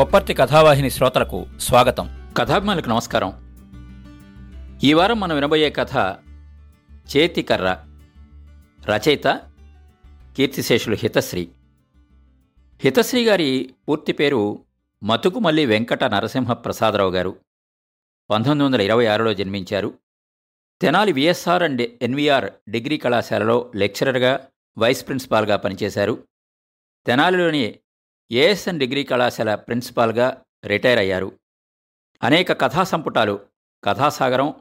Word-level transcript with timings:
కొప్పర్తి 0.00 0.34
కథావాహిని 0.34 0.90
శ్రోతలకు 0.90 1.46
స్వాగతం. 1.58 2.32
కథాభిమానులకు 2.36 2.88
నమస్కారం. 2.88 3.32
ఈ 4.84 4.92
వారం 4.92 5.20
మనం 5.20 5.34
వినబోయే 5.34 5.70
కథ 5.70 6.16
చేతికర్ర 7.16 7.86
రచయిత 8.88 9.40
కీర్తిశేషులు 10.36 10.96
హితశ్రీ. 10.98 11.48
హితశ్రీ 12.80 13.24
గారి 13.24 13.74
పూర్తి 13.88 14.12
పేరు 14.12 14.64
మతుకుమల్లి 15.02 15.66
వెంకట 15.66 16.04
నరసింహ 16.04 16.52
ప్రసాదరావు 16.52 17.10
గారు. 17.10 17.36
పంతొమ్మిది 18.30 18.64
వందల 18.64 18.80
ఇరవై 18.80 19.06
ఆరులో 19.06 19.34
జన్మించారు. 19.34 19.94
Tenali 20.82 21.12
VSR 21.12 21.62
and 21.62 21.82
NVR 22.02 22.70
degree 22.70 22.96
కళాశాలలో 22.96 23.72
లెక్చరర్గా 23.76 24.46
వైస్ 24.78 25.06
ప్రిన్సిపాల్గా 25.06 25.56
పనిచేశారు. 25.56 26.28
తెనాలిలోని 27.06 27.74
ఏఎస్ఎన్ 28.32 28.80
డిగ్రీ 28.80 29.04
కళాశాల 29.04 29.54
ప్రిన్సిపాల్గా 29.54 30.44
రిటైర్ 30.64 30.98
అయ్యారు. 30.98 31.40
అనేక 32.22 32.60
కథా 32.60 32.82
సంపుటాలు 32.82 33.46
కథాసాగరం 33.84 34.54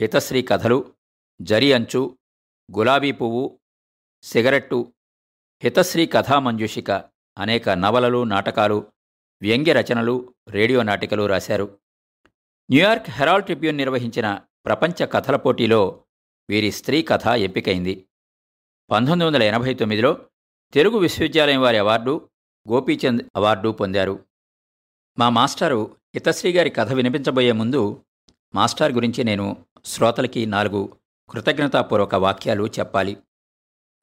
హితశ్రీ 0.00 0.42
కథలు 0.42 0.94
జరి 1.42 1.72
అంచు 1.72 2.18
గులాబీ 2.76 3.12
పువ్వు 3.12 3.60
సిగరెట్టు 4.22 4.92
హితశ్రీ 5.62 6.06
కథా 6.06 6.38
మంజూషిక 6.38 6.90
అనేక 7.38 7.68
నవలలు 7.68 8.24
నాటకాలు 8.24 8.92
వ్యంగ్య 9.42 9.72
రచనలు 9.72 10.34
రేడియో 10.48 10.82
నాటికలు 10.82 11.26
రాశారు. 11.26 11.78
న్యూయార్క్ 12.70 13.10
హెరాల్డ్ 13.10 13.44
ట్రిబ్యూన్ 13.44 13.76
నిర్వహించిన 13.76 14.40
ప్రపంచ 14.66 15.06
కథల 15.06 15.36
పోటీలో 15.36 16.04
వీరి 16.50 16.72
స్త్రీ 16.72 17.02
కథ 17.02 17.26
ఎంపికైంది. 17.26 18.06
పంతొమ్మిది 18.90 19.26
వందల 19.26 19.42
ఎనభై 19.42 19.74
తొమ్మిదిలో 19.74 20.30
తెలుగు 20.72 20.98
విశ్వవిద్యాలయం 20.98 21.60
వారి 21.60 21.78
అవార్డు 21.78 22.29
గోపీచంద్ 22.70 23.22
అవార్డు 23.36 23.68
పొందారు. 23.68 24.24
మా 25.18 25.28
మాస్టారు 25.28 25.96
హితశ్రీ 26.14 26.52
గారి 26.52 26.70
కథ 26.70 26.92
వినిపించబోయే 26.92 27.52
ముందు 27.52 28.04
మాస్టర్ 28.54 28.92
గురించి 28.92 29.24
నేను 29.24 29.66
శ్రోతలకి 29.84 30.46
నాలుగు 30.46 30.96
కృతజ్ఞతాపూర్వక 31.30 32.14
వాక్యాలు 32.14 32.66
చెప్పాలి. 32.78 33.16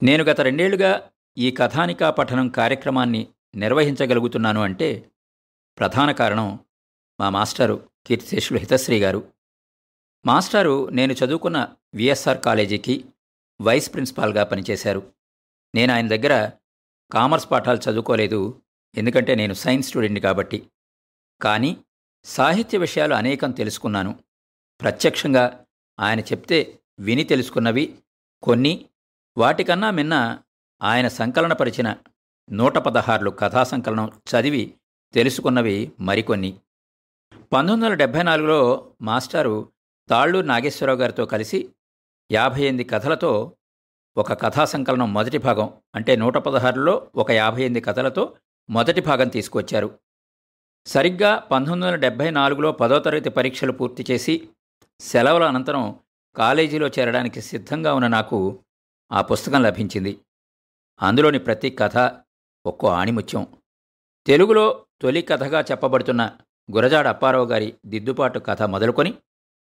నేను 0.02 0.24
గత 0.24 0.40
రెండేళ్ళుగా 0.40 1.10
ఈ 1.38 1.50
కథానికా 1.50 2.10
పఠనం 2.10 2.48
కార్యక్రమాన్ని 2.48 3.28
నిర్వహించగలుగుతున్నాను 3.54 4.62
అంటే 4.62 5.10
ప్రధాన 5.78 6.12
కారణం 6.12 6.58
మా 7.20 7.30
మాస్టారు 7.30 7.90
కీర్తిశేషులు 8.06 8.58
హితశ్రీ 8.58 9.00
గారు. 9.00 9.32
మాస్టారు 10.26 10.88
నేను 10.88 11.12
చదువుకున్న 11.12 11.68
విఎస్ఆర్ 11.94 12.40
కాలేజీకి 12.40 13.04
వైస్ 13.60 13.92
ప్రిన్సిపాల్గా 13.92 14.44
పనిచేశారు. 14.44 15.12
నేను 15.74 15.94
ఆయన 15.94 16.08
దగ్గర 16.08 16.50
కామర్స్ 17.12 17.50
పాఠాలు 17.50 17.90
చదువుకోలేదు. 17.90 18.62
ఎందుకంటే 18.94 19.34
నేను 19.34 19.54
సైన్స్ 19.54 19.88
స్టూడెంట్ 19.88 20.20
కాబట్టి. 20.20 20.70
కానీ 21.40 21.84
సాహిత్య 22.24 22.78
విషయాలు 22.78 23.14
అనేకం 23.14 23.50
తెలుసుకున్నాను. 23.50 24.20
ప్రత్యక్షంగా 24.80 25.64
ఆయన 26.00 26.20
చెప్తే 26.20 26.80
విని 27.00 27.24
తెలుసుకున్నవి 27.24 27.98
కొన్ని 28.42 28.88
వాటికన్నా 29.38 29.90
మిన్న 29.90 30.42
ఆయన 30.82 31.08
సంకలనపరిచిన 31.08 31.96
నూట 32.52 32.78
పదహారులు 32.78 33.30
కథా 33.30 33.64
సంకలనం 33.64 34.06
చదివి 34.06 34.74
తెలుసుకున్నవి 35.14 35.92
మరికొన్ని. 36.00 36.60
పంతొమ్మిది 37.32 37.84
వందల 37.84 37.94
డెబ్భై 37.94 38.22
నాలుగులో 38.22 38.92
మాస్టారు 39.02 39.72
తాళ్ళూరు 40.08 40.46
నాగేశ్వరరావు 40.46 40.98
గారితో 40.98 41.26
కలిసి 41.26 41.68
యాభై 42.32 42.60
ఎనిమిది 42.60 42.84
కథలతో 42.84 43.56
ఒక 44.16 44.42
కథా 44.42 44.64
సంకలనం 44.64 45.14
మొదటి 45.14 45.38
భాగం 45.38 45.72
అంటే 45.94 46.16
నూట 46.16 46.36
పదహారులో 46.36 47.10
ఒక 47.16 47.30
యాభై 47.30 47.60
ఎనిమిది 47.60 47.80
కథలతో 47.80 48.36
మొదటి 48.70 49.00
భాగం 49.00 49.28
తీసుకొచ్చారు. 49.28 49.98
సరిగ్గా 50.86 51.38
పంతొమ్మిది 51.38 51.86
వందల 51.86 52.00
డెబ్భై 52.00 52.30
నాలుగులో 52.30 52.72
పదో 52.72 52.98
తరగతి 52.98 53.30
పరీక్షలు 53.30 53.72
పూర్తి 53.72 54.06
చేసి 54.10 54.48
సెలవుల 55.00 55.44
అనంతరం 55.44 56.00
కాలేజీలో 56.36 56.88
చేరడానికి 56.88 57.42
సిద్ధంగా 57.42 57.94
ఉన్న 57.94 58.06
నాకు 58.06 58.64
ఆ 59.12 59.22
పుస్తకం 59.22 59.62
లభించింది. 59.62 60.18
అందులోని 61.02 61.38
ప్రతి 61.38 61.70
కథ 61.70 62.16
ఒక్కో 62.66 62.88
ఆణిముత్యం. 62.88 63.46
తెలుగులో 64.26 64.84
తొలి 65.00 65.22
కథగా 65.22 65.60
చెప్పబడుతున్న 65.60 66.36
గురజాడ 66.76 67.08
అప్పారావు 67.08 67.44
గారి 67.44 67.74
దిద్దుపాటు 67.86 68.38
కథ 68.38 68.62
మొదలుకొని 68.62 69.14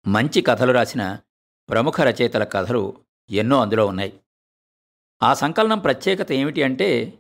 మంచి 0.06 0.42
కథలు 0.42 0.72
రాసిన 0.72 1.18
ప్రముఖ 1.68 2.00
రచయితల 2.00 2.44
కథలు 2.44 3.00
ఎన్నో 3.30 3.60
అందులో 3.60 3.86
ఉన్నాయి. 3.86 4.20
ఆ 5.22 5.34
సంకలనం 5.34 5.78
ప్రత్యేకత 5.78 6.32
ఏమిటి 6.32 6.62
అంటే 6.62 7.18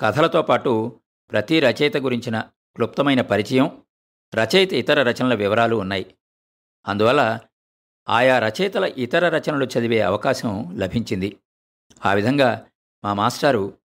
కథలతో 0.00 0.42
పాటు 0.42 1.00
ప్రతి 1.30 1.60
రచయిత 1.60 1.96
గురించిన 1.96 2.40
క్లుప్తమైన 2.74 3.20
పరిచయం 3.20 3.82
రచయిత 4.34 4.72
ఇతర 4.72 5.02
రచనల 5.02 5.34
వివరాలు 5.34 5.76
ఉన్నాయి. 5.76 6.14
అందువల్ల 6.88 7.40
ఆయా 8.08 8.38
రచయితల 8.38 8.84
ఇతర 8.84 9.28
రచనలు 9.28 9.64
చదివే 9.64 10.00
అవకాశం 10.00 10.78
లభించింది. 10.78 11.36
ఆ 12.06 12.12
విధంగా 12.12 12.66
మా 13.04 13.14
మాస్టారు 13.14 13.78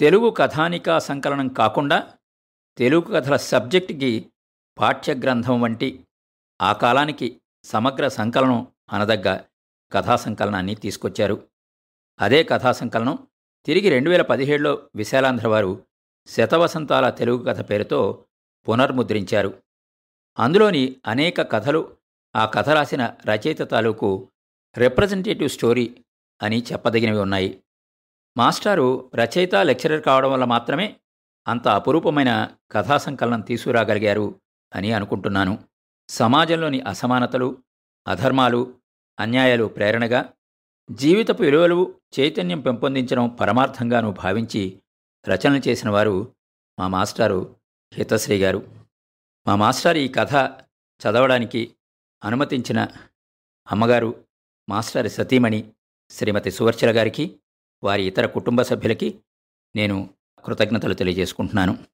తెలుగు 0.00 0.30
కథానికా 0.30 0.98
సంకలనం 0.98 1.48
కాకుండా 1.48 2.14
తెలుగు 2.78 3.00
కథల 3.00 3.36
సబ్జెక్టుకి 3.36 4.32
పాఠ్యగ్రంథం 4.78 5.60
వంటి 5.60 6.06
ఆ 6.62 6.72
కాలానికి 6.72 7.40
సమగ్ర 7.64 8.08
సంకలనం 8.08 8.66
అనదగ్గ 8.92 9.38
కథా 9.92 10.16
సంకలనాన్ని 10.16 10.74
తీసుకొచ్చారు. 10.74 11.51
అదే 12.20 12.42
కథా 12.42 12.72
సంకలనం 12.72 13.18
తిరిగి 13.66 13.88
రెండు 13.88 14.10
వేల 14.10 14.22
పదిహేడులో 14.22 14.82
విశాలాంధ్ర 14.94 15.48
వారు 15.48 15.84
శతవసంతాల 16.26 17.10
తెలుగు 17.10 17.44
కథ 17.44 17.70
పేరుతో 17.70 18.24
పునర్ముద్రించారు. 18.68 19.62
అందులోని 20.38 20.96
అనేక 21.06 21.52
కథలు 21.52 21.96
ఆ 22.36 22.46
కథ 22.46 22.68
రాసిన 22.68 23.14
రచయిత 23.26 23.70
తాలూకు 23.70 24.28
రిప్రజెంటేటివ్ 24.78 25.48
స్టోరీ 25.48 26.04
అని 26.42 26.62
చెప్పదగినవి 26.72 27.18
ఉన్నాయి. 27.18 27.62
మాస్టారు 28.36 29.10
రచయిత 29.14 29.54
లెక్చరర్ 29.54 30.02
కావడం 30.02 30.32
వల్ల 30.32 30.44
మాత్రమే 30.44 30.96
అంత 31.48 31.68
అపురూపమైన 31.68 32.50
కథా 32.70 32.96
సంకలనం 32.96 33.40
తీసుకురాగలిగారు 33.40 34.40
అని 34.74 34.92
అనుకుంటున్నాను. 34.92 35.64
సమాజంలోని 36.08 36.80
అసమానతలు 36.80 37.58
అధర్మాలు 38.08 38.74
అన్యాయాలు 39.20 39.64
ప్రేరణగా 39.64 40.32
జీవితపు 40.90 41.42
విలువలు 41.42 42.00
చైతన్యం 42.20 42.60
పెంపొందించడం 42.60 43.28
పరమార్థంగాను 43.28 44.10
భావించి 44.10 44.82
రచనలు 45.28 45.68
చేసిన 45.68 45.90
వారు 45.90 46.36
మా 46.78 46.88
మాస్టారు 46.88 47.56
హితశ్రీ 47.92 48.38
గారు. 48.38 48.86
మా 49.46 49.56
మాస్టర్ 49.56 49.96
ఈ 49.96 50.08
కథ 50.08 50.34
చదవడానికి 51.02 51.74
అనుమతించిన 52.24 52.88
అమ్మగారు 53.70 54.24
మాస్టర్ 54.68 55.10
సతీమణి 55.10 55.72
శ్రీమతి 56.10 56.50
సువర్చల 56.50 56.96
గారికి 56.96 57.40
వారి 57.84 58.02
ఇతర 58.02 58.26
కుటుంబ 58.26 58.62
సభ్యులకి 58.62 59.20
నేను 59.76 60.14
కృతజ్ఞతలు 60.44 60.94
తెలియజేసుకుంటున్నాను. 60.94 61.84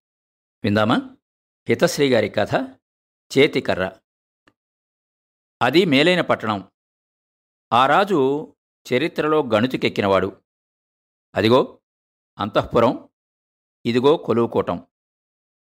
విందామా? 0.65 1.17
హితశ్రీ 1.69 2.13
గారి 2.13 2.29
కథ 2.29 2.55
చేతికర్ర. 3.39 3.93
అది 5.63 5.85
మేలైన 5.85 6.21
పట్టణం. 6.21 6.71
ఆ 7.73 7.87
రాజు 7.87 8.55
చరిత్రలో 8.95 9.43
గణుతికెక్కినవాడు. 9.43 10.43
అదిగో 11.35 11.81
అంతఃపురం 12.39 13.09
ఇదిగో 13.87 14.17
కొలువుకోటం. 14.17 14.87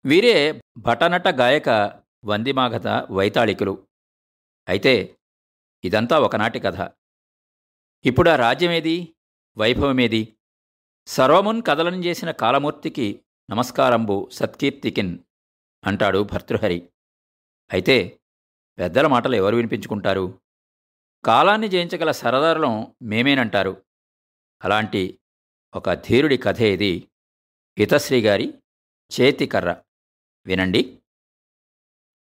వీరే 0.04 0.60
భటనట 0.78 1.28
గాయక 1.28 1.68
వందిమాగత 2.24 2.86
వైతాళికులు. 3.10 3.88
అయితే 4.68 5.18
ఇదంతా 5.84 6.18
ఒకనాటి 6.18 6.60
కథ. 6.60 6.92
ఇప్పుడు 8.04 8.30
ఆ 8.30 8.36
రాజ్యమేది? 8.36 9.16
వైభవమేది? 9.58 10.36
సర్వమున్ 11.06 11.62
కథలను 11.66 11.96
చేసిన 11.96 12.30
కాలమూర్తికి 12.30 13.24
నమస్కారంబు 13.50 14.28
సత్కీర్తికిన్ 14.32 15.18
అంటాడు 15.84 16.22
భర్తృహరి. 16.22 16.88
అయితే 17.72 18.20
పెద్దల 18.78 19.06
మాటలు 19.06 19.36
ఎవరు 19.36 19.56
వినిపించుకుంటారు? 19.56 20.40
కాలాన్ని 21.26 21.68
జయించగల 21.68 22.10
సరదారులం 22.10 22.94
మేమేనంటారు. 23.02 23.84
అలాంటి 24.64 25.20
ఒక 25.74 25.92
ధీరుడి 25.92 26.36
కథ 26.36 26.60
ఇది. 26.60 27.08
హితశ్రీ 27.78 28.22
గారి 28.22 28.54
చేతికర్ర 29.20 29.76
వినండి. 30.46 30.98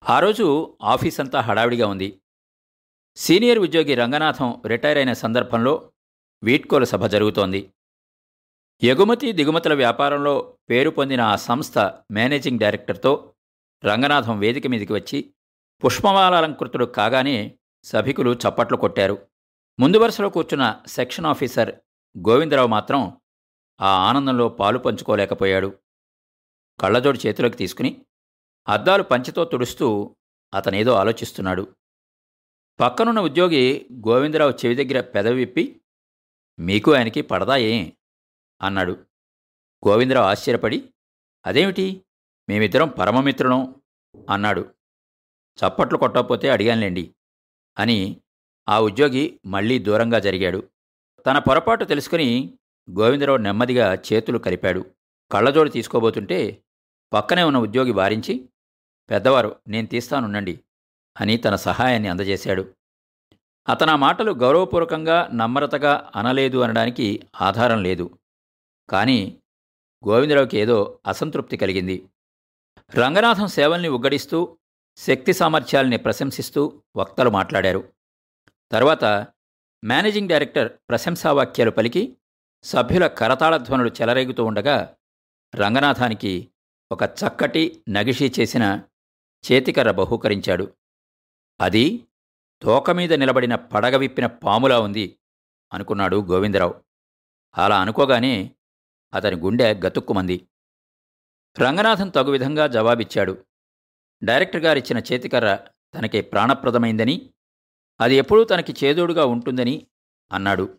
ఆ 0.10 0.20
రోజు 0.20 0.78
ఆఫీస్ 0.82 1.20
అంతా 1.20 1.40
హడావిడిగా 1.40 1.88
ఉంది. 1.88 2.22
సీనియర్ 3.16 3.60
ఉద్యోగి 3.60 3.96
రంగనాథం 3.96 4.62
రిటైర్ 4.68 4.98
అయిన 4.98 5.14
సందర్భంలో 5.14 5.92
వీడ్కోలు 6.44 6.86
సభ 6.86 7.06
జరుగుతోంది. 7.06 7.74
ఎగుమతి 8.84 9.32
దిగుమతుల 9.32 9.74
వ్యాపారంలో 9.74 10.58
పేరు 10.70 10.90
పొందిన 10.90 11.22
ఆ 11.22 11.36
సంస్థ 11.36 11.78
మేనేజింగ్ 12.12 12.60
డైరెక్టర్తో 12.60 13.34
రంగనాథం 13.86 14.40
వేదిక 14.40 14.68
మీదికి 14.68 14.94
వచ్చి 14.94 15.34
పుష్పమాలంకృతుడు 15.86 16.86
కాగానే 16.86 17.59
సభికులు 17.84 18.34
చప్పట్లు 18.34 18.78
కొట్టారు. 18.78 19.28
ముందు 19.80 19.98
వరుసలో 19.98 20.30
కూర్చున్న 20.30 20.82
సెక్షన్ 20.88 21.26
ఆఫీసర్ 21.26 21.76
గోవిందరావు 22.18 22.68
మాత్రం 22.68 23.22
ఆ 23.82 24.10
ఆనందంలో 24.10 24.50
పాలు 24.50 24.80
పంచుకోలేకపోయాడు. 24.80 25.80
కళ్ళజోడు 26.80 27.28
చేతిలోకి 27.28 27.58
తీసుకుని 27.58 28.06
అద్దాలు 28.68 29.04
పంచితో 29.04 29.46
తుడుస్తూ 29.46 30.16
అతనేదో 30.54 30.92
ఆలోచిస్తున్నాడు. 30.92 31.76
పక్కనున్న 32.80 33.20
ఉద్యోగి 33.20 33.88
గోవిందరావు 34.08 34.52
చెవి 34.52 34.86
దగ్గర 34.86 35.02
పెదవిప్పి 35.02 35.82
మీకు 36.60 36.94
ఆయనకి 36.94 37.22
పడదా 37.22 37.54
అన్నాడు. 38.62 39.06
గోవిందరావు 39.88 40.26
ఆశ్చర్యపడి 40.26 40.94
అదేమిటి? 41.46 42.06
మేమిద్దరం 42.50 42.90
పరమమిత్రులం 42.90 43.76
అన్నాడు. 44.30 44.74
చప్పట్లు 45.60 45.98
కొట్టకపోతే 45.98 46.50
అడిగానులేండి. 46.50 47.16
అని 47.78 48.22
ఆ 48.70 48.80
ఉద్యోగి 48.80 49.40
మళ్ళీ 49.46 49.80
దూరంగా 49.80 50.20
జరిగాడు. 50.20 50.68
తన 51.26 51.40
పొరపాటు 51.40 51.86
తెలుసుకుని 51.86 52.54
గోవిందరావు 53.00 53.38
నెమ్మదిగా 53.38 53.94
చేతులు 53.96 54.38
కలిపాడు. 54.38 54.86
కళ్ళజోడు 55.32 55.70
తీసుకోబోతుంటే 55.70 56.64
పక్కనే 57.14 57.44
ఉన్న 57.44 57.58
ఉద్యోగి 57.58 57.92
వారించి 57.92 58.50
పెద్దవారు 59.10 59.56
నేను 59.68 59.88
తీస్తానుండండి 59.88 60.60
అని 61.22 61.38
తన 61.38 61.56
సహాయాన్ని 61.56 62.10
అందజేశాడు. 62.10 62.74
అతను 63.70 63.96
మాటలు 63.96 64.32
గౌరవపూర్వకంగా 64.32 65.30
నమ్రతగా 65.34 66.12
అనలేదు 66.16 66.58
అనడానికి 66.58 67.28
ఆధారం 67.42 67.84
లేదు. 67.84 68.20
కానీ 68.90 69.38
గోవిందరావుకి 70.08 70.58
ఏదో 70.58 71.00
అసంతృప్తి 71.08 71.58
కలిగింది. 71.58 72.10
రంగనాథం 72.96 73.48
సేవల్ని 73.48 73.88
ఉగ్గడిస్తూ 73.88 74.58
శక్తి 75.00 75.34
సామర్థ్యాల్ని 75.34 75.98
ప్రశంసిస్తూ 75.98 76.84
వక్తలు 76.96 77.30
మాట్లాడారు. 77.30 77.94
తర్వాత 78.72 79.28
మేనేజింగ్ 79.84 80.30
డైరెక్టర్ 80.30 80.74
ప్రశంసావాక్యాలు 80.90 81.72
పలికి 81.72 82.18
సభ్యుల 82.64 83.08
కరతాళధ్వనులు 83.08 83.90
చెలరేగుతూ 83.90 84.46
ఉండగా 84.46 84.96
రంగనాథానికి 85.56 86.52
ఒక 86.92 87.04
చక్కటి 87.04 87.84
నగిషీ 87.90 88.32
చేసిన 88.40 88.82
చేతికర్ర 89.52 89.92
బహూకరించాడు. 89.92 90.74
అది 91.62 92.08
తోకమీద 92.62 93.14
నిలబడిన 93.14 93.56
పడగ 93.56 93.98
విప్పిన 93.98 94.26
పాములా 94.26 94.80
ఉంది 94.80 95.20
అనుకున్నాడు 95.74 96.26
గోవిందరావు. 96.26 96.76
అలా 97.58 97.82
అనుకోగానే 97.82 98.56
అతని 99.14 99.36
గుండె 99.36 99.74
గతుక్కుమంది. 99.74 100.48
రంగనాథం 101.60 102.10
తగు 102.10 102.32
విధంగా 102.32 102.68
జవాబిచ్చాడు. 102.68 103.46
డైరెక్టర్ 104.24 104.62
గారిచ్చిన 104.62 104.98
చేతికర్ర 104.98 105.60
తనకి 105.96 106.22
ప్రాణప్రదమైందని 106.22 107.34
అది 108.02 108.16
ఎప్పుడూ 108.16 108.44
తనకి 108.44 108.86
చేదోడుగా 108.86 109.26
ఉంటుందని 109.26 109.88
అన్నాడు. 110.32 110.78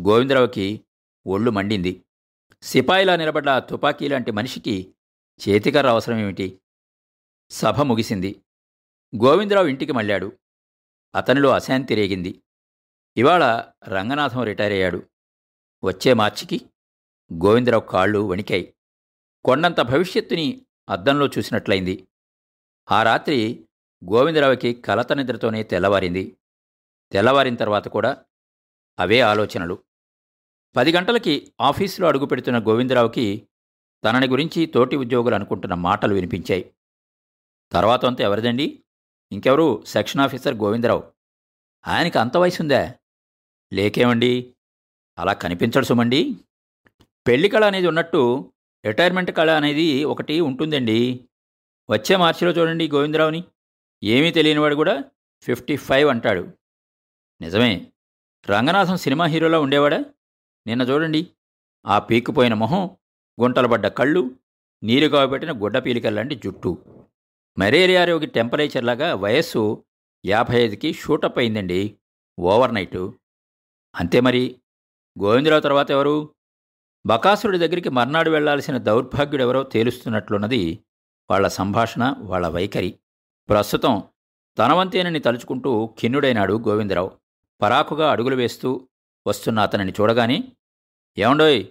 గోవిందరావుకి 0.00 0.84
ఒళ్ళు 1.26 1.50
మండింది. 1.50 2.04
సిపాయిలా 2.62 3.16
నిలబడ్డ 3.16 3.58
తుపాకీ 3.58 4.08
లాంటి 4.08 4.30
మనిషికి 4.30 4.94
చేతికర్ర 5.48 5.88
అవసరమేమిటి? 5.88 6.60
సభ 7.50 7.80
ముగిసింది. 7.80 8.42
గోవిందరావు 9.16 9.66
ఇంటికి 9.66 9.92
మళ్ళాడు. 9.92 10.32
అతనిలో 11.14 11.50
అశాంతి 11.50 11.94
రేగింది. 11.94 12.42
ఇవాళ 13.16 13.72
రంగనాథం 13.88 14.42
రిటైర్ 14.42 14.72
అయ్యాడు. 14.72 15.02
వచ్చే 15.84 16.14
మార్చికి 16.14 16.60
గోవిందరావు 17.32 17.82
కాళ్ళు 17.82 18.18
వణికాయి. 18.18 18.74
కొండంత 19.44 19.80
భవిష్యత్తుని 19.80 20.66
అద్దంలో 20.88 21.26
చూసినట్లయింది. 21.26 22.08
ఆ 22.90 23.02
రాత్రి 23.02 23.68
గోవిందరావుకి 24.04 24.74
కలత 24.74 25.12
నిద్రతోనే 25.12 25.62
తెల్లవారింది. 25.62 26.36
తెల్లవారిన 27.12 27.54
తర్వాత 27.54 27.88
కూడా 27.88 28.24
అవే 28.98 29.20
ఆలోచనలు. 29.20 29.78
పది 30.76 30.92
గంటలకి 30.92 31.52
ఆఫీసులో 31.60 32.08
అడుగుపెడుతున్న 32.08 32.58
గోవిందరావుకి 32.58 33.48
తనని 34.04 34.28
గురించి 34.28 34.66
తోటి 34.66 34.96
ఉద్యోగులు 34.96 35.34
అనుకుంటున్న 35.34 35.74
మాటలు 35.74 36.14
వినిపించాయి. 36.14 36.74
తర్వాత 37.72 38.04
అంతా 38.04 38.24
ఎవరిదండి? 38.24 38.84
ఇంకెవరు? 39.32 39.84
Section 39.86 40.20
officer 40.20 40.54
Govindarao. 40.54 41.12
ఆయనకి 41.86 42.18
అంత 42.18 42.36
వయసుందా? 42.36 42.94
లేకేమండి? 43.72 44.54
అలా 45.18 45.32
కనిపించడు 45.32 45.84
సుమండి. 45.84 46.36
పెళ్ళి 47.26 47.48
కళ 47.48 47.64
అనేది 47.64 47.86
ఉన్నట్టు 47.86 48.52
రిటైర్మెంట్ 48.86 49.30
కళ 49.30 49.50
అనేది 49.50 50.04
ఒకటి 50.04 50.40
ఉంటుందండి. 50.40 51.27
వచ్చే 51.90 52.16
మార్చిలో 52.16 52.50
చూడండి 52.50 52.90
గోవిందరావుని. 52.90 53.44
ఏమీ 54.04 54.30
తెలియనివాడు 54.30 54.74
కూడా 54.74 55.04
ఫిఫ్టీ 55.42 55.76
ఫైవ్ 55.76 56.10
అంటాడు. 56.10 56.48
నిజమే. 57.40 57.92
రంగనాథం 58.50 58.96
సినిమా 58.96 59.24
హీరోలా 59.24 59.60
ఉండేవాడా? 59.60 60.04
నిన్న 60.66 60.82
చూడండి. 60.82 61.30
ఆ 61.86 61.98
పీక్కుపోయిన 61.98 62.54
మొహం 62.54 62.90
గుంటలబడ్డ 63.40 63.86
కళ్ళు 63.86 64.30
నీరు 64.82 65.08
కావబెట్టిన 65.08 65.62
గుడ్డ 65.62 65.78
పీలికల్లాంటి 65.78 66.34
జుట్టు. 66.34 66.84
మరేరియా 67.58 68.04
రోగి 68.04 68.26
టెంపరేచర్లాగా 68.26 69.14
వయస్సు 69.14 69.84
యాభై 70.26 70.62
ఐదుకి 70.62 70.92
షూటప్ 70.92 71.38
అయిందండి. 71.38 71.98
Over 72.40 72.74
night. 72.74 73.18
అంతే 73.94 74.20
మరి. 74.20 74.60
గోవిందరావు 75.22 75.60
తర్వాత 75.60 75.90
ఎవరు? 75.90 76.34
బకాసురుడి 77.06 77.58
దగ్గరికి 77.58 77.88
మర్నాడు 77.88 78.30
వెళ్ళాల్సిన 78.30 78.76
దౌర్భాగ్యుడెవరో 78.78 79.62
తేలుస్తున్నట్లున్నది 79.62 80.84
వాళ్ళ 81.30 81.48
సంభాషణ 81.48 82.14
వాళ్ళ 82.18 82.48
వైఖరి. 82.48 82.98
ప్రస్తుతం 83.48 84.02
తనవంతేనని 84.58 85.20
తలుచుకుంటూ 85.20 85.94
ఖిన్నుడైనాడు 86.00 86.54
గోవిందరావు. 86.68 87.10
పరాకుగా 87.62 88.10
అడుగులు 88.10 88.36
వేస్తూ 88.36 88.88
వస్తున్న 89.26 89.60
అతనిని 89.60 89.92
చూడగానే 90.00 90.52
ఏమండోయ్ 91.18 91.66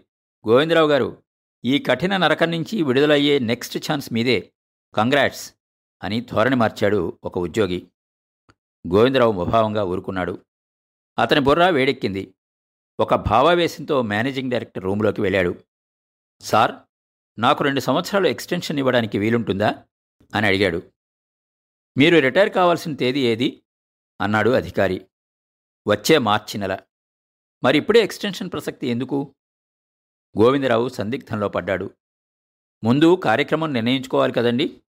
గోవిందరావు 0.48 0.88
గారు 0.88 1.24
ఈ 1.66 1.80
కఠిన 1.80 2.18
నరకం 2.18 2.52
నుంచి 2.52 2.84
విడుదలయ్యే 2.84 3.40
నెక్స్ట్ 3.40 3.92
ఛాన్స్ 3.92 4.14
మీదే. 4.14 4.52
కంగ్రాట్స్ 4.96 5.54
అని 6.04 6.22
ధోరణి 6.22 6.56
మార్చాడు 6.56 7.20
ఒక 7.24 7.38
ఉద్యోగి. 7.38 7.88
గోవిందరావు 8.94 9.32
ముభావంగా 9.32 9.84
ఊరుకున్నాడు. 9.84 10.42
అతని 11.20 11.40
బుర్ర 11.40 11.70
వేడెక్కింది. 11.70 12.34
ఒక 13.00 13.16
భావావేశంతో 13.16 14.02
మేనేజింగ్ 14.02 14.52
డైరెక్టర్ 14.52 14.84
రూంలోకి 14.84 15.22
వెళ్ళాడు. 15.22 15.56
సార్ 16.42 16.72
నాకు 17.40 17.64
రెండు 17.64 17.80
సంవత్సరాలు 17.80 18.28
ఎక్స్టెన్షన్ 18.28 18.80
ఇవ్వడానికి 18.80 19.18
వీలుంటుందా? 19.18 19.86
అని 20.36 20.48
అడిగాడు. 20.48 20.92
మీరు 21.98 22.20
రిటైర్ 22.20 22.50
కావాల్సిన 22.50 22.96
తేదీ 22.96 23.20
ఏది? 23.28 23.64
అన్నాడు 24.22 24.50
అధికారి. 24.50 25.08
వచ్చే 25.88 26.18
మార్చి 26.18 26.60
నెల. 26.60 26.80
మరి 27.64 27.78
ఇప్పుడే 27.78 28.00
ఎక్స్టెన్షన్ 28.00 28.52
ప్రసక్తి 28.52 28.88
ఎందుకు? 28.88 29.36
గోవిందరావు 30.40 30.90
సందిగ్ధంలో 30.90 31.50
పడ్డాడు. 31.50 31.96
ముందు 32.84 33.22
కార్యక్రమం 33.24 33.74
నిర్ణయించుకోవాలి 33.74 34.34
కదండి? 34.34 34.84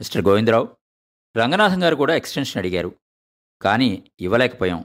మిస్టర్ 0.00 0.24
గోవిందరావు 0.24 0.76
రంగనాథం 1.36 1.82
గారు 1.82 1.96
కూడా 1.96 2.14
ఎక్స్టెన్షన్ 2.14 2.58
అడిగారు. 2.58 2.98
కానీ 3.62 4.10
ఇవ్వలేకపోయాం. 4.20 4.84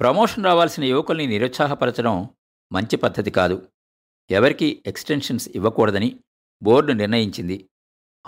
ప్రమోషన్ 0.00 0.44
రావాల్సిన 0.44 0.84
యువకుల్ని 0.84 1.26
నిరుత్సాహపరచడం 1.26 2.28
మంచి 2.72 2.96
పద్ధతి 2.96 3.30
కాదు. 3.30 3.72
ఎవరికి 4.30 4.82
ఎక్స్టెన్షన్స్ 4.86 5.48
ఇవ్వకూడదని 5.48 6.20
బోర్డు 6.62 6.92
నిర్ణయించింది. 6.92 7.70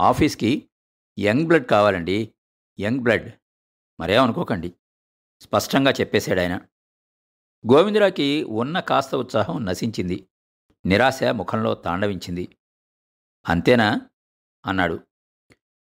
ఆఫీస్కి 0.00 0.70
యంగ్ 1.18 1.46
బ్లడ్ 1.46 1.66
కావాలండి. 1.66 2.34
Young 2.80 3.00
blood. 3.00 3.32
మరేమనుకోకండి. 4.00 4.74
స్పష్టంగా 5.40 5.90
చెప్పేశాడు 5.90 6.40
ఆయన 6.40 6.56
గోవిందరావుకి 7.72 8.44
ఉన్న 8.44 8.80
కాస్త 8.80 9.14
ఉత్సాహం 9.14 9.64
నశించింది. 9.64 10.26
నిరాశ 10.86 11.22
ముఖంలో 11.22 11.74
తాండవించింది. 11.74 12.56
అంతేనా? 13.48 14.00
అన్నాడు. 14.66 15.06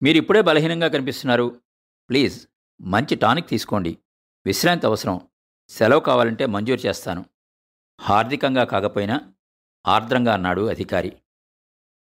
మీరిప్పుడే 0.04 0.42
బలహీనంగా 0.42 0.88
కనిపిస్తున్నారు. 0.88 1.62
ప్లీజ్ 2.10 2.48
మంచి 2.82 3.16
టానిక్ 3.16 3.50
తీసుకోండి. 3.50 3.98
విశ్రాంతి 4.46 4.86
అవసరం. 4.86 5.30
సెలవు 5.70 6.00
కావాలంటే 6.00 6.46
మంజూరు 6.46 6.80
చేస్తాను. 6.80 7.26
హార్దికంగా 8.02 8.64
కాకపోయినా 8.64 9.34
ఆర్ద్రంగా 9.88 10.34
అన్నాడు 10.34 10.70
అధికారి. 10.70 11.10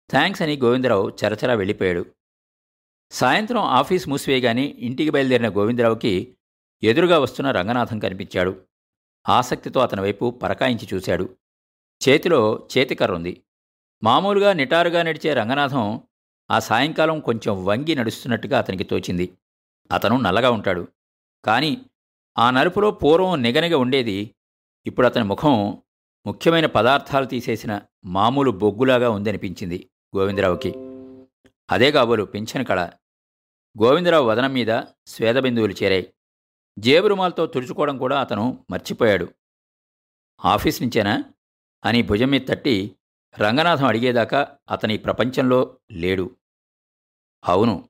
థ్యాంక్స్ 0.10 0.42
అని 0.42 0.58
గోవిందరావు 0.58 1.10
చరచరా 1.10 1.54
వెళ్ళిపోయాడు. 1.54 2.06
సాయంత్రం 3.12 3.62
ఆఫీస్ 3.62 4.10
మూసివేయగానే 4.10 4.64
ఇంటికి 4.64 5.10
బయలుదేరిన 5.10 5.50
గోవిందరావుకి 5.50 6.38
ఎదురుగా 6.84 7.20
వస్తున్న 7.20 7.52
రంగనాథం 7.52 8.00
కనిపించాడు. 8.00 8.62
ఆసక్తితో 9.30 9.80
అతని 9.80 10.02
వైపు 10.02 10.40
పరకాయించి 10.44 10.88
చూశాడు. 10.94 11.38
చేతిలో 12.10 12.68
చేతికర్ర 12.78 13.14
ఉంది. 13.14 13.44
మామూలుగా 14.04 14.54
నిటారుగా 14.54 15.04
నడిచే 15.04 15.34
రంగనాథం 15.34 16.02
ఆ 16.52 16.60
సాయంకాలం 16.60 17.20
కొంచెం 17.20 17.66
వంగి 17.66 17.96
నడుస్తున్నట్టుగా 17.96 18.58
అతనికి 18.58 18.84
తోచింది. 18.84 19.38
అతను 19.92 20.18
నల్లగా 20.18 20.52
ఉంటాడు. 20.52 20.88
కానీ 21.46 21.86
ఆ 22.38 22.52
నలుపులో 22.52 22.92
పూర్వం 22.92 23.42
నిగనిగ 23.42 23.74
ఉండేది. 23.76 24.36
ఇప్పుడు 24.86 25.08
అతని 25.08 25.24
ముఖం 25.24 25.78
ముఖ్యమైన 26.26 26.66
పదార్థాలు 26.66 27.26
తీసేసిన 27.26 27.82
మామూలు 28.06 28.52
బొగ్గులాగా 28.52 29.10
ఉందనిపించింది 29.10 29.90
గోవిందరావుకి. 30.18 30.74
అదే 31.72 31.92
కాబోలు 31.92 32.24
పింఛన్ 32.24 32.66
కళ. 32.66 32.90
గోవిందరావు 33.84 34.28
వదనం 34.28 34.54
మీద 34.54 34.82
స్వేదబిందువులు 35.08 35.74
చేరాయి. 35.84 36.14
జేబురుమాలతో 36.80 37.46
తుడుచుకోవడం 37.46 37.98
కూడా 37.98 38.22
అతను 38.22 38.66
మర్చిపోయాడు. 38.72 39.28
ఆఫీస్ 40.46 40.82
నుంచేనా? 40.82 41.24
అని 41.86 42.02
భుజం 42.02 42.28
మీద 42.28 42.42
తట్టి 42.50 42.96
రంగనాథం 43.40 43.86
అడిగేదాకా 43.86 44.58
అతని 44.72 44.98
ప్రపంచంలో 44.98 45.78
లేడు. 45.92 46.36
అవును 47.48 47.90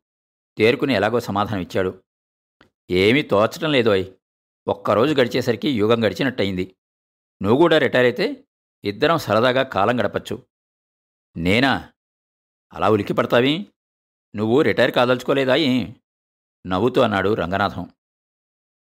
తేరుకుని 0.58 0.94
ఎలాగో 0.94 1.20
సమాధానం 1.20 1.62
ఇచ్చాడు. 1.62 2.04
ఏమీ 2.92 3.22
తోచటం 3.22 3.72
లేదోయ్ 3.72 4.06
ఒక్కరోజు 4.68 5.14
గడిచేసరికి 5.14 5.70
యుగం 5.70 6.06
గడిచినట్టయింది. 6.06 6.76
నువ్వు 7.44 7.58
కూడా 7.58 7.78
రిటైర్ 7.78 8.06
అయితే 8.06 8.46
ఇద్దరం 8.84 9.18
సరదాగా 9.18 9.64
కాలం 9.64 10.00
గడపచ్చు. 10.00 10.46
నేనా? 11.38 11.94
అలా 12.74 12.90
ఉలికి 12.90 13.14
పడతావి? 13.14 13.68
నువ్వు 14.36 14.62
రిటైర్ 14.62 14.92
కాదలుచుకోలేదా 14.92 15.56
ఏం? 15.56 15.96
నవ్వుతూ 16.68 17.02
అన్నాడు 17.02 17.34
రంగనాథం. 17.34 17.90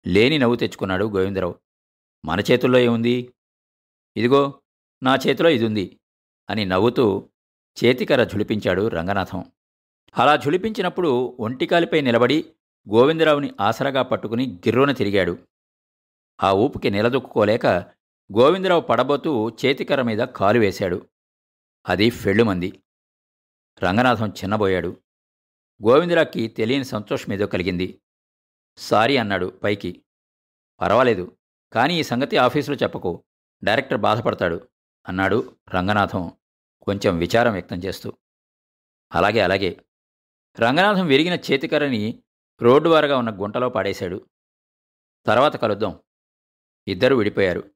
లేని 0.06 0.38
నవ్వు 0.38 0.56
తెచ్చుకున్నాడు 0.56 1.04
గోవిందరావు. 1.04 1.54
మన 2.24 2.40
చేతుల్లో 2.40 2.78
ఏముంది? 2.78 3.34
ఇదిగో 4.16 4.62
నా 5.02 5.14
చేతిలో 5.14 5.48
ఇది 5.48 5.64
ఉంది 5.64 6.00
అని 6.50 6.64
నవ్వుతూ 6.64 7.30
చేతికర 7.84 8.24
ఝుళిపించాడు 8.24 8.88
రంగనాథం. 8.88 9.52
అలా 10.18 10.36
ఝుళిపించినప్పుడు 10.36 11.36
ఒంటికాలిపై 11.40 12.00
నిలబడి 12.00 12.54
గోవిందరావుని 12.94 13.54
ఆసరగా 13.60 14.02
పట్టుకుని 14.02 14.52
గిర్రున 14.52 14.92
తిరిగాడు. 14.92 15.38
ఆ 16.42 16.52
ఊపుకి 16.52 16.90
నిలదొక్కుకోలేక 16.90 17.95
గోవిందరావు 18.32 18.80
పడబోతూ 18.80 19.50
చేతికర్ర 19.50 20.02
మీద 20.02 20.18
కాలు 20.18 20.58
వేశాడు. 20.58 21.08
అది 21.88 22.10
ఫెళ్ళుమంది. 22.10 22.82
రంగనాథం 23.82 24.28
చిన్నబోయాడు. 24.28 25.02
గోవిందరావుకి 25.88 26.48
తెలియని 26.48 26.84
సంతోషం 26.84 27.32
ఏదో 27.32 27.46
కలిగింది. 27.46 28.00
సారీ 28.76 29.16
అన్నాడు 29.16 29.46
పైకి. 29.46 30.04
పర్వాలేదు 30.80 31.36
కానీ 31.72 32.00
ఈ 32.00 32.02
సంగతి 32.02 32.36
ఆఫీసులో 32.36 32.76
చెప్పకు. 32.76 33.24
డైరెక్టర్ 33.64 34.00
బాధపడతాడు 34.00 34.68
అన్నాడు 35.08 35.56
రంగనాథం 35.74 36.32
కొంచెం 36.82 37.18
విచారం 37.18 37.52
వ్యక్తం 37.52 37.76
చేస్తూ. 37.76 38.12
అలాగే 39.14 39.40
అలాగే. 39.40 39.84
రంగనాథం 40.60 41.06
విరిగిన 41.06 41.32
చేతికర్రని 41.32 42.22
రోడ్డు 42.62 42.88
వారగా 42.88 43.18
ఉన్న 43.18 43.42
గుంటలో 43.42 43.68
పాడేశాడు. 43.68 44.28
తర్వాత 45.26 45.56
కలుద్దాం. 45.56 46.00
ఇద్దరూ 46.88 47.16
విడిపోయారు. 47.16 47.75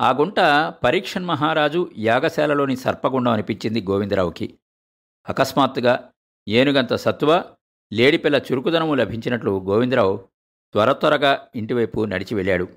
ఆ 0.00 0.10
గుంట 0.10 0.40
పరీక్షన్ 0.84 1.24
మహారాజు 1.24 1.90
యాగశాలలోని 1.98 2.76
సర్పగుండం 2.76 3.32
అనిపించింది 3.32 3.82
గోవిందరావుకి. 3.82 4.58
అకస్మాత్తుగా 5.28 6.12
ఏనుగంత 6.48 6.94
సత్వ 6.94 7.44
లేడిపిల్ల 7.92 8.36
చురుకుదనము 8.36 8.94
లభించినట్లు 8.94 9.60
గోవిందరావు 9.68 10.28
త్వర 10.72 10.92
త్వరగా 10.92 11.48
ఇంటివైపు 11.56 12.04
నడిచి 12.04 12.34
వెళ్ళాడు. 12.34 12.68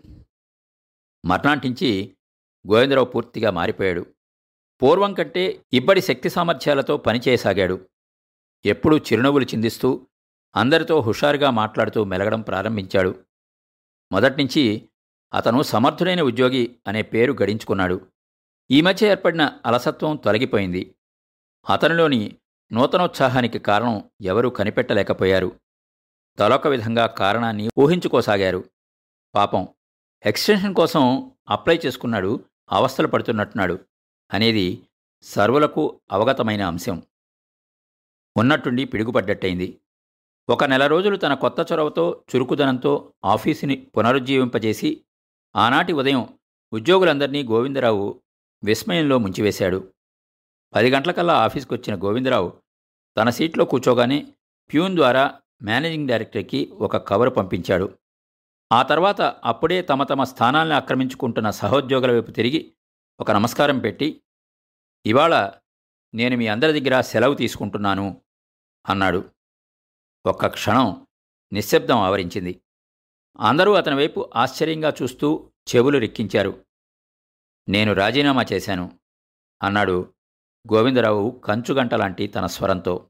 మర్నాటించి 1.26 2.16
గోవిందరావు 2.72 3.06
పూర్తిగా 3.06 3.52
మారిపోయాడు. 3.52 4.06
పూర్వం 4.82 5.14
కంటే 5.14 5.62
ఇబ్బడి 5.74 6.02
శక్తి 6.02 6.30
సామర్థ్యాలతో 6.30 6.98
పనిచేయసాగాడు 6.98 7.86
ఎప్పుడూ 8.66 8.98
చిరునవ్వులు 8.98 9.46
చిందిస్తూ 9.46 10.08
అందరితో 10.56 11.00
హుషారుగా 11.00 11.50
మాట్లాడుతూ 11.50 12.04
మెలగడం 12.04 12.42
ప్రారంభించాడు. 12.42 13.16
మొదట్నుంచి 14.12 14.90
అతను 15.34 15.64
సమర్థుడైన 15.64 16.22
ఉద్యోగి 16.22 16.76
అనే 16.88 17.02
పేరు 17.02 17.34
గడించుకున్నాడు. 17.34 18.08
ఈ 18.72 18.82
మధ్య 18.82 19.08
ఏర్పడిన 19.08 19.60
అలసత్వం 19.66 20.16
తొలగిపోయింది. 20.16 20.96
అతనిలోని 21.70 22.36
నూతనోత్సాహానికి 22.72 23.60
కారణం 23.60 24.04
ఎవరూ 24.22 24.50
కనిపెట్టలేకపోయారు. 24.50 25.60
తలొక 26.40 26.68
విధంగా 26.68 27.06
కారణాన్ని 27.06 27.70
ఊహించుకోసాగారు. 27.80 28.64
పాపం 29.36 29.68
ఎక్స్టెన్షన్ 30.26 30.76
కోసం 30.76 31.32
అప్లై 31.50 31.80
చేసుకున్నాడు 31.86 32.46
అవస్థలు 32.72 33.08
పడుతున్నట్టున్నాడు 33.08 33.80
అనేది 34.34 34.88
సర్వులకు 35.22 36.02
అవగతమైన 36.12 36.62
అంశం. 36.62 37.04
ఉన్నట్టుండి 38.38 38.86
పిడుగుపడ్డట్టయింది. 38.86 39.80
ఒక 40.50 40.64
నెల 40.64 40.88
రోజులు 40.88 41.18
తన 41.18 41.34
కొత్త 41.34 41.72
చొరవతో 41.72 42.24
చురుకుదనంతో 42.36 43.14
ఆఫీసుని 43.26 43.76
పునరుజ్జీవింపజేసి 43.76 45.02
ఆనాటి 45.56 45.94
ఉదయం 45.94 46.40
ఉద్యోగులందరినీ 46.74 47.44
గోవిందరావు 47.44 48.22
విస్మయంలో 48.64 49.18
ముంచివేశాడు. 49.18 49.94
పది 50.74 50.92
గంటలకల్లా 50.92 51.34
ఆఫీస్కి 51.34 51.74
వచ్చిన 51.74 52.04
గోవిందరావు 52.04 52.62
తన 53.18 53.30
సీట్లో 53.30 53.66
కూర్చోగానే 53.66 54.34
ప్యూన్ 54.72 54.96
ద్వారా 54.96 55.40
మేనేజింగ్ 55.62 56.08
డైరెక్టర్కి 56.08 56.66
ఒక 56.66 56.98
కవర్ 56.98 57.36
పంపించాడు. 57.38 57.98
ఆ 58.72 58.84
తర్వాత 58.84 59.22
అప్పుడే 59.22 59.82
తమ 59.82 60.04
తమ 60.04 60.24
స్థానాల్ని 60.24 60.76
ఆక్రమించుకుంటున్న 60.76 61.50
సహోద్యోగుల 61.50 62.12
వైపు 62.12 62.32
తిరిగి 62.32 62.74
ఒక 63.20 63.32
నమస్కారం 63.32 63.80
పెట్టి 63.80 64.22
ఇవాళ 65.06 65.52
నేను 66.14 66.38
మీ 66.38 66.48
అందరి 66.48 66.80
దగ్గర 66.80 67.02
సెలవు 67.02 67.34
తీసుకుంటున్నాను 67.34 68.22
అన్నాడు. 68.90 69.30
ఒక్క 70.26 70.48
క్షణం 70.48 71.08
నిశ్శబ్దం 71.54 71.98
ఆవరించింది. 71.98 72.63
అందరూ 73.40 73.74
అతని 73.74 73.96
వైపు 73.96 74.32
ఆశ్చర్యంగా 74.36 74.94
చూస్తూ 75.02 75.52
చెవులు 75.76 75.98
రెక్కించారు. 75.98 76.66
నేను 77.70 77.94
రాజీనామా 77.94 78.46
చేశాను 78.54 79.00
అన్నాడు 79.64 80.14
గోవిందరావు 80.74 81.42
కంచుగంట 81.44 81.94
లాంటి 81.94 82.28
తన 82.28 82.46
స్వరంతో. 82.46 83.10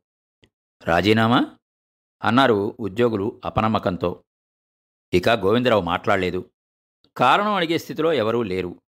రాజీనామా? 0.84 1.58
అన్నారు 2.24 2.77
ఉద్యోగులు 2.80 3.42
అపనమ్మకంతో. 3.46 4.24
ఇక 5.13 5.30
గోవిందరావు 5.30 5.82
మాట్లాడలేదు. 5.82 6.51
కారణం 7.18 7.53
అడిగే 7.53 7.77
స్థితిలో 7.77 8.13
ఎవరూ 8.13 8.44
లేరు. 8.44 8.82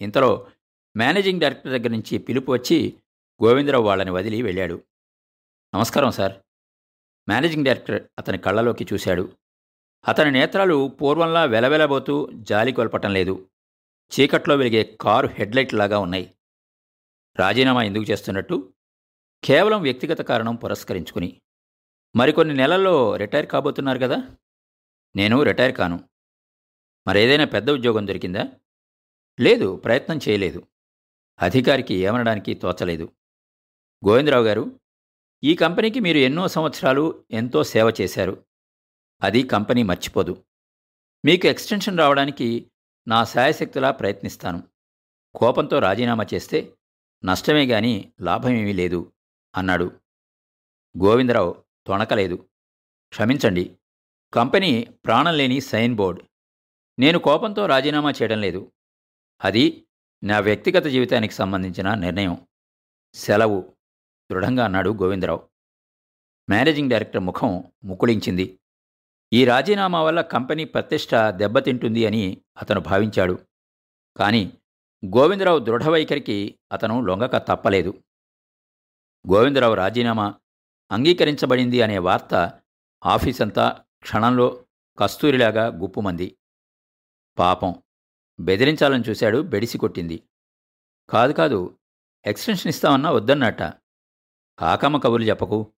ఇంతలో 0.00 0.50
మేనేజింగ్ 0.96 1.40
డైరెక్టర్ 1.40 1.72
దగ్గర 1.72 1.90
నుంచి 1.90 2.18
పిలుపు 2.18 2.52
వచ్చి 2.52 3.02
గోవిందరావు 3.44 3.84
వాళ్ళని 3.84 4.10
వదిలి 4.10 4.42
వెళ్ళాడు. 4.42 4.84
నమస్కారం 5.74 6.10
సార్. 6.10 6.32
మేనేజింగ్ 7.28 7.64
డైరెక్టర్ 7.64 8.08
అతని 8.18 8.38
కళ్ళలోకి 8.38 8.86
చూశాడు. 8.92 9.36
అతని 10.08 10.30
నేత్రాలు 10.30 10.88
పూర్వంలా 10.88 11.44
వెలవెలబోతూ 11.44 12.30
జాలి 12.34 12.72
కొల్పటం 12.72 13.12
లేదు. 13.12 13.50
చీకట్లో 14.20 14.56
వెలిగే 14.56 14.98
కారు 15.00 15.26
హెడ్లైట్ 15.26 15.74
లాగా 15.74 15.98
ఉన్నాయి. 15.98 16.34
రాజీనామా 17.38 17.82
ఎందుకు 17.82 18.04
చేస్తున్నట్టు? 18.10 18.72
కేవలం 19.44 19.82
వ్యక్తిగత 19.82 20.20
కారణం 20.20 20.54
పురస్కరించుకుని. 20.54 21.40
మరికొన్ని 22.16 22.54
నెలల్లో 22.54 23.16
రిటైర్ 23.16 23.46
కాబోతున్నారు 23.46 23.98
కదా? 23.98 24.36
నేను 25.16 25.42
రిటైర్ 25.42 25.76
కాను. 25.76 26.08
మరేదైనా 27.08 27.44
పెద్ద 27.44 27.70
ఉద్యోగం 27.70 28.06
దొరికిందా? 28.06 28.44
లేదు 29.40 29.76
ప్రయత్నం 29.76 30.20
చేయలేదు. 30.28 30.66
అధికారికి 31.40 31.94
ఏమనడానికి 31.94 32.54
తోచలేదు. 32.54 33.12
గోవిందరావు 34.08 34.44
గారు 34.44 34.80
ఈ 35.44 35.54
కంపెనీకి 35.54 36.00
మీరు 36.00 36.18
ఎన్నో 36.18 36.48
సంవత్సరాలు 36.48 37.24
ఎంతో 37.30 37.64
సేవ 37.64 37.92
చేశారు. 38.00 38.44
అది 39.22 39.42
కంపెనీ 39.42 39.82
మర్చిపోదు. 39.82 40.44
మీకు 41.24 41.46
ఎక్స్టెన్షన్ 41.46 41.98
రావడానికి 41.98 42.70
నా 43.08 43.24
శాయశక్తులా 43.24 43.90
ప్రయత్నిస్తాను. 43.90 44.68
కోపంతో 45.34 45.78
రాజీనామా 45.78 46.26
చేస్తే 46.34 46.74
నష్టమే 47.24 47.66
గాని 47.66 48.12
లాభమేమీ 48.20 48.72
లేదు 48.72 49.12
అన్నాడు. 49.56 50.00
గోవిందరావు 51.04 51.64
తొణకలేదు. 51.86 52.48
క్షమించండి 53.08 53.76
కంపెనీ 54.34 54.82
ప్రాణం 54.82 55.34
లేని 55.34 55.60
సైన్ 55.60 55.94
బోర్డ్. 55.94 56.22
నేను 56.98 57.18
కోపంతో 57.18 57.66
రాజీనామా 57.66 58.10
చేయడం 58.10 58.40
లేదు. 58.40 58.72
అది 59.44 59.86
నా 60.24 60.38
వ్యక్తిగత 60.38 60.84
జీవితానికి 60.84 61.34
సంబంధించిన 61.34 61.94
నిర్ణయం. 61.94 62.46
సెలవు. 63.14 63.74
దృఢంగా 64.32 64.64
అన్నాడు 64.64 64.90
గోవిందరావు. 64.90 65.48
మేనేజింగ్ 66.50 66.90
డైరెక్టర్ 66.90 67.22
ముఖం 67.22 67.72
ముకుళించింది. 67.84 68.58
ఈ 69.32 69.44
రాజీనామా 69.44 70.02
వల్ల 70.02 70.20
కంపెనీ 70.20 70.64
ప్రతిష్ట 70.64 71.14
దెబ్బతింటుంది 71.14 72.06
అని 72.06 72.42
అతను 72.56 72.80
భావించాడు. 72.80 73.38
కానీ 74.16 74.52
గోవిందరావు 75.06 75.58
దృఢవైఖరికి 75.58 76.58
అతను 76.72 77.06
లొంగక 77.06 77.36
తప్పలేదు. 77.36 78.02
గోవిందరావు 79.32 79.74
రాజీనామా 79.74 80.34
అంగీకరించబడింది 80.90 81.82
అనే 81.82 81.98
వార్త 81.98 82.60
ఆఫీసంతా 83.06 83.84
క్షణంలో 84.02 84.64
కస్తూరిలాగా 84.98 85.66
గుప్పుమంది. 85.66 86.36
పాపం 87.38 87.74
బెదిరించాలని 88.40 89.04
చూశాడు 89.10 89.42
బెడిసి 89.42 89.78
కొట్టింది. 89.78 90.22
కాదు 91.10 91.32
కాదు 91.32 91.78
ఎక్స్టెన్షన్ 92.26 92.68
ఇస్తామన్నా 92.68 93.10
వద్దన్నట్ట. 93.10 93.62
కాకమ్మ 94.58 94.96
కబుర్లు 94.96 95.26
చెప్పకు. 95.26 95.72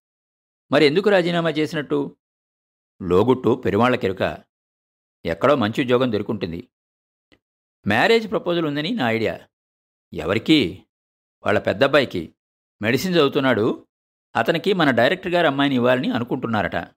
మరి 0.73 0.85
ఎందుకు 0.85 1.11
రాజీనామా 1.11 1.51
చేసినట్టు? 1.51 2.17
లోగుట్టు 3.03 3.55
పెరుమాళ్ళకెరుక 3.55 4.39
ఎక్కడో 5.25 5.57
మంచి 5.57 5.83
ఉద్యోగం 5.83 6.13
దొరుకుంటుంది. 6.13 6.69
మ్యారేజ్ 7.87 8.31
ప్రపోజల్ 8.31 8.67
ఉందని 8.67 8.91
నా 8.91 9.11
ఐడియా. 9.11 9.41
ఎవరికి? 10.13 10.87
వాళ్ళ 11.47 11.59
పెద్దబ్బాయికి. 11.59 12.35
మెడిసిన్ 12.83 13.15
చదువుతున్నాడు. 13.15 13.87
అతనికి 14.37 14.73
మన 14.73 14.91
డైరెక్టర్ 14.91 15.33
గారు 15.33 15.47
అమ్మాయిని 15.47 15.75
ఇవ్వాలని 15.77 16.11
అనుకుంటున్నారట. 16.11 16.89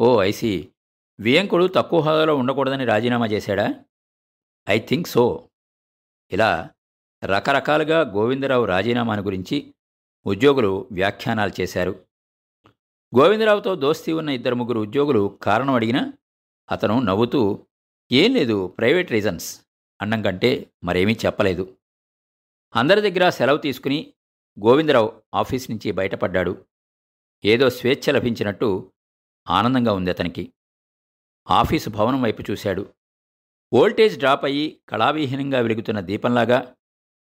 ఓ 0.00 0.22
ఐసీ 0.22 0.68
వియంకుడు 1.20 1.66
తక్కువ 1.66 2.00
హోదాలో 2.00 2.36
ఉండకూడదని 2.36 2.84
రాజీనామా 2.84 3.26
చేశాడా? 3.26 3.84
I 4.68 4.78
think 4.78 5.08
so. 5.08 5.50
ఇలా 6.32 6.70
రకరకాలుగా 7.24 8.00
గోవిందరావు 8.00 8.64
రాజీనామాను 8.64 9.22
గురించి 9.22 9.74
ఉద్యోగులు 10.26 10.88
వ్యాఖ్యానాలు 10.92 11.60
చేశారు. 11.60 12.04
గోవిందరావుతో 13.18 13.74
దోస్తీ 13.74 14.12
ఉన్న 14.12 14.28
ఇద్దరు 14.28 14.54
ముగ్గురు 14.54 14.80
ఉద్యోగులు 14.80 15.38
కారణం 15.42 15.74
అడిగినా 15.74 16.12
అతను 16.70 17.00
నవ్వుతూ 17.00 17.66
ఏం 18.12 18.34
లేదు 18.34 18.66
ప్రైవేట్ 18.66 19.12
రీజన్స్. 19.12 19.60
అన్నం 20.02 20.22
కంటే 20.22 20.70
మరేమీ 20.84 21.16
చెప్పలేదు. 21.26 21.76
అందరి 22.76 23.10
దగ్గర 23.10 23.30
సెలవు 23.30 23.56
తీసుకుని 23.56 24.14
గోవిందరావు 24.60 25.22
ఆఫీస్ 25.34 25.70
నుంచి 25.70 25.92
బయటపడ్డాడు. 25.92 26.64
ఏదో 27.44 27.70
స్వేచ్ఛ 27.70 28.12
లభించినట్టు 28.12 28.92
ఆనందంగా 29.50 29.92
ఉంది 29.92 30.10
అతనికి. 30.10 30.52
ఆఫీసు 31.50 31.90
భవనం 31.90 32.22
వైపు 32.22 32.42
చూశాడు. 32.50 32.94
వోల్టేజ్ 33.74 34.18
డ్రాప్ 34.18 34.44
అయ్యి 34.44 34.80
కళావిహీనంగా 34.88 35.58
వెలుగుతున్న 35.58 36.00
దీపంలాగా 36.00 36.74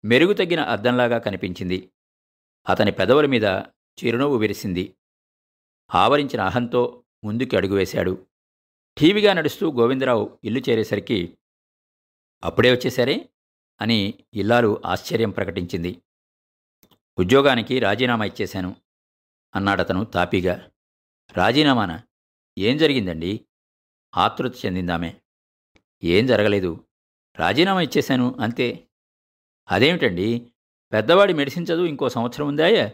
మెరుగు 0.05 0.33
తగ్గిన 0.33 0.59
అద్దంలాగా 0.59 1.17
కనిపించింది. 1.17 1.91
అతని 2.69 2.91
పెదవుల 2.91 3.25
మీద 3.25 3.43
చిరునవ్వు 4.03 4.37
విరిసింది. 4.37 4.96
ఆవరించిన 5.95 6.41
అహంతో 6.41 7.03
ముందుకి 7.23 7.57
అడుగువేశాడు 7.57 8.27
టీవీగా 8.97 9.33
నడుస్తూ 9.33 9.71
గోవిందరావు 9.71 10.39
ఇల్లు 10.43 10.59
చేరేసరికి 10.59 11.37
అప్పుడే 12.43 12.71
వచ్చేసరే? 12.71 13.29
అని 13.81 14.13
ఇల్లాలు 14.33 14.81
ఆశ్చర్యం 14.85 15.29
ప్రకటించింది. 15.29 16.01
ఉద్యోగానికి 17.19 17.79
రాజీనామా 17.79 18.25
ఇచ్చేశాను 18.25 18.75
అన్నాడతను 19.55 20.03
తాపీగా. 20.03 20.71
రాజీనామానా? 21.37 22.03
ఏం 22.57 22.77
జరిగిందండి? 22.77 23.45
ఆతృత 24.17 24.65
చెందిందామే. 24.65 25.21
ఏం 26.03 26.27
జరగలేదు. 26.27 26.87
రాజీనామా 27.39 27.81
ఇచ్చేశాను 27.81 28.35
అంతే. 28.39 28.87
అదేమిటండి? 29.71 30.51
పెద్దవాడి 30.93 31.33
మెడిసిన్ 31.33 31.65
చదువు 31.73 31.85
ఇంకో 31.85 32.09
సంవత్సరం 32.09 32.47
ఉందాయా? 32.47 32.91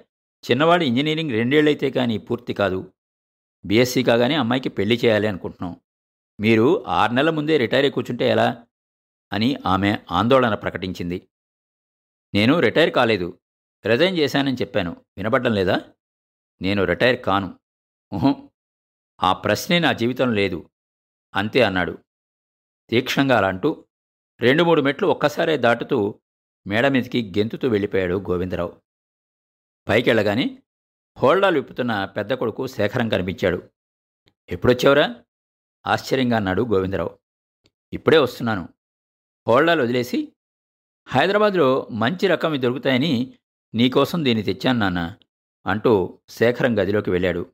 చిన్నవాడు 0.52 0.84
ఇంజనీరింగ్ 0.84 1.32
రెండేళ్ళైతే 1.32 1.90
కానీ 1.90 2.18
పూర్తి 2.18 2.54
కాదు. 2.54 2.94
బీఎస్సీ 3.66 4.04
కాగానే 4.04 4.36
అమ్మాయికి 4.36 4.70
పెళ్ళి 4.70 5.00
చేయాలి 5.06 5.28
అనుకుంటున్నాం. 5.28 5.80
మీరు 6.40 6.88
ఆరు 6.88 7.14
నెలల 7.14 7.30
ముందే 7.30 7.58
రిటైర్ 7.58 7.86
అయి 7.86 7.92
కూర్చుంటే 7.92 8.30
ఎలా? 8.30 8.66
అని 9.34 9.58
ఆమె 9.66 9.98
ఆందోళన 10.12 10.56
ప్రకటించింది. 10.56 11.28
నేను 12.34 12.60
రిటైర్ 12.60 12.94
కాలేదు. 12.94 13.40
రిజైన్ 13.86 14.18
చేశానని 14.18 14.56
చెప్పాను. 14.56 15.06
వినబడ్డం 15.18 15.54
లేదా? 15.54 15.82
నేను 16.62 16.84
రిటైర్ 16.84 17.22
కాను. 17.22 17.60
ఊహం 18.14 18.50
ఆ 19.24 19.34
ప్రశ్నే 19.34 19.80
నా 19.80 19.94
జీవితం 19.94 20.34
లేదు. 20.34 20.70
అంతే 21.36 21.62
అన్నాడు. 21.62 21.98
తీక్షణంగా 22.90 23.38
అలా 23.38 23.48
అంటూ 23.48 23.86
రెండు 24.40 24.64
మూడు 24.64 24.82
మెట్లు 24.82 25.08
ఒక్కసారే 25.08 25.58
దాటుతూ 25.58 26.20
మేడ 26.68 26.88
మీదకి 26.88 27.34
గెంతుతూ 27.38 27.68
వెళ్ళిపోయాడు 27.68 28.16
గోవిందరావు. 28.30 28.82
పైకెళ్ళగానే 29.88 30.64
హోల్డాలు 31.18 31.60
విప్పుతున్న 31.60 32.06
పెద్ద 32.06 32.34
కొడుకు 32.34 32.68
శేఖరం 32.68 33.10
కనిపించాడు. 33.10 33.70
ఎప్పుడొచ్చావురా? 34.50 35.16
ఆశ్చర్యంగా 35.88 36.38
అన్నాడు 36.38 36.62
గోవిందరావు. 36.62 37.20
ఇప్పుడే 37.94 38.18
వస్తున్నాను. 38.18 38.70
హోల్డాలు 39.48 39.84
వదిలేసి 39.84 40.34
హైదరాబాద్లో 41.08 41.88
మంచి 41.92 42.28
రకం 42.28 42.62
దొరుకుతాయని 42.62 43.40
నీకోసం 43.76 44.26
దీన్ని 44.26 44.44
తెచ్చాను 44.44 44.80
నాన్న 44.80 45.16
అంటూ 45.66 46.20
శేఖరం 46.30 46.80
గదిలోకి 46.80 47.10
వెళ్ళాడు. 47.10 47.54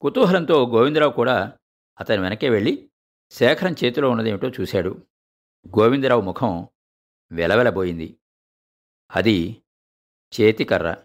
కుతూహలంతో 0.00 0.68
గోవిందరావు 0.68 1.12
కూడా 1.12 1.58
అతని 2.00 2.20
వెనకే 2.20 2.50
వెళ్ళి 2.50 2.90
శేఖరం 3.30 3.74
చేతిలో 3.84 4.10
ఉన్నదేమిటో 4.10 4.48
చూశాడు. 4.48 5.06
గోవిందరావు 5.68 6.20
ముఖం 6.20 6.68
వెలవెలబోయింది. 7.32 8.16
అది 9.10 9.62
చేతికర్ర 10.40 10.96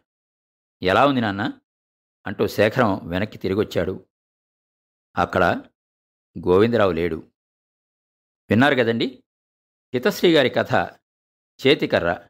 ఎలా 0.83 1.05
ఉంది 1.05 1.21
నాన్న? 1.21 1.59
అంటూ 2.27 2.47
శేఖరం 2.47 3.09
వెనక్కి 3.09 3.37
తిరిగొచ్చాడు. 3.37 4.07
అక్కడ 5.17 5.63
గోవిందరావు 6.47 6.91
లేడు. 6.91 7.31
విన్నారు 8.49 8.75
కదండి? 8.75 9.23
హితశ్రీ 9.93 10.33
గారి 10.33 10.49
కథ 10.49 10.73
చేతికర్ర 11.67 12.27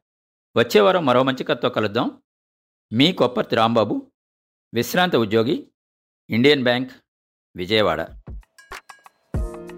వచ్చేవారం 0.57 1.05
మరో 1.05 1.23
మంచి 1.23 1.43
కథతో 1.43 1.69
కలుద్దాం. 1.69 2.23
మీ 2.93 3.13
కొప్పర్తి 3.13 3.55
రాంబాబు 3.55 4.11
విశ్రాంత 4.73 5.15
ఉద్యోగి 5.15 5.71
Indian 6.29 6.63
Bank 6.63 6.91
Vijayawada. 7.55 8.01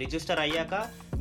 రిజిస్టర్ 0.00 0.40
అయ్యాక 0.40 0.74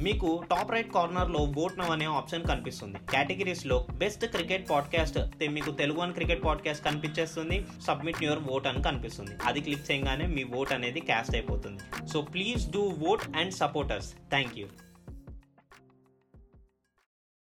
మీకు 0.03 0.29
టాప్ 0.51 0.71
రైట్ 0.71 0.91
కార్నర్లో 0.93 1.39
ఓట్ 1.63 1.77
నవ్ 1.79 1.91
అనే 1.95 2.05
ఆప్షన్ 2.19 2.43
కనిపిస్తుంది. 2.43 2.97
కేటగిరీస్లో 3.11 3.77
బెస్ట్ 4.03 4.25
క్రికెట్ 4.25 4.69
పాడ్కాస్ట్ 4.69 5.17
మీకు 5.49 5.71
తెలుగు 5.71 5.99
అని 5.99 6.13
క్రికెట్ 6.13 6.43
పాడ్కాస్ట్ 6.43 6.85
కనిపించేస్తుంది. 6.85 7.57
సబ్మిట్ 7.87 8.23
యువర్ 8.23 8.43
ఓట్ 8.51 8.67
అని 8.67 8.83
కనిపిస్తుంది. 8.83 9.33
అది 9.45 9.61
క్లిక్ 9.61 9.87
చేయగానే 9.91 10.27
మీ 10.35 10.43
ఓట్ 10.59 10.73
అనేది 10.73 10.99
క్యాస్ట్ 10.99 11.35
అయిపోతుంది. 11.35 12.07
So 12.13 12.21
please 12.21 12.63
do 12.71 12.83
vote 13.07 13.25
and 13.35 13.53
supporters 13.53 14.11
thank 14.33 14.55
you 14.59 14.67